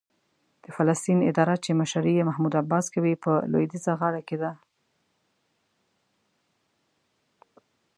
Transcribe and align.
د 0.63 0.65
فلسطین 0.75 1.19
اداره 1.29 1.55
چې 1.63 1.71
مشري 1.81 2.11
یې 2.17 2.27
محمود 2.29 2.53
عباس 2.61 2.85
کوي، 2.95 3.13
په 3.23 3.31
لوېدیځه 3.51 3.93
غاړه 3.99 4.21
کې 4.27 4.37
ده. 4.41 4.51